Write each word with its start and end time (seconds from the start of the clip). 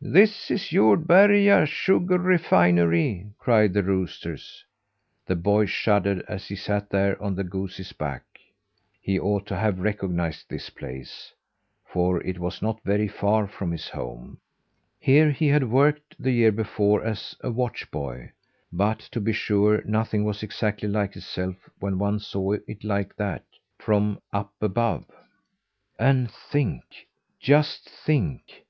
"This 0.00 0.50
is 0.50 0.70
Jordberga 0.70 1.66
Sugar 1.66 2.16
Refinery," 2.18 3.26
cried 3.38 3.74
the 3.74 3.82
roosters. 3.82 4.64
The 5.26 5.36
boy 5.36 5.66
shuddered 5.66 6.24
as 6.26 6.48
he 6.48 6.56
sat 6.56 6.88
there 6.88 7.22
on 7.22 7.34
the 7.34 7.44
goose's 7.44 7.92
back. 7.92 8.22
He 9.02 9.20
ought 9.20 9.44
to 9.48 9.56
have 9.56 9.78
recognised 9.80 10.48
this 10.48 10.70
place, 10.70 11.34
for 11.84 12.22
it 12.22 12.38
was 12.38 12.62
not 12.62 12.80
very 12.84 13.06
far 13.06 13.46
from 13.46 13.70
his 13.70 13.90
home. 13.90 14.38
Here 14.98 15.30
he 15.30 15.48
had 15.48 15.68
worked 15.70 16.14
the 16.18 16.32
year 16.32 16.52
before 16.52 17.04
as 17.04 17.36
a 17.42 17.50
watch 17.50 17.90
boy; 17.90 18.30
but, 18.72 19.00
to 19.12 19.20
be 19.20 19.34
sure, 19.34 19.82
nothing 19.84 20.24
was 20.24 20.42
exactly 20.42 20.88
like 20.88 21.16
itself 21.16 21.56
when 21.80 21.98
one 21.98 22.18
saw 22.20 22.52
it 22.52 22.82
like 22.82 23.14
that 23.16 23.44
from 23.78 24.22
up 24.32 24.54
above. 24.62 25.04
And 25.98 26.30
think! 26.30 26.82
Just 27.38 27.90
think! 27.90 28.64